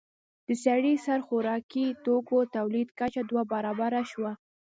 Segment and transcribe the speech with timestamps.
[0.47, 4.31] د سړي سر خوراکي توکو تولید کچه دوه برابره شوه.